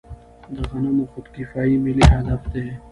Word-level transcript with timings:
د 0.55 0.57
غنمو 0.69 1.03
خودکفايي 1.11 1.75
ملي 1.85 2.05
هدف 2.13 2.41
دی. 2.53 2.65